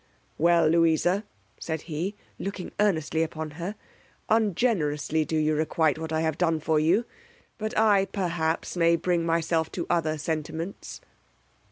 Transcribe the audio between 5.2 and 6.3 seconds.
do you requite what I